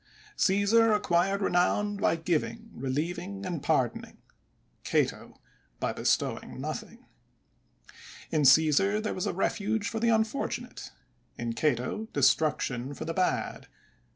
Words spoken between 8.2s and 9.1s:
In CsBsar,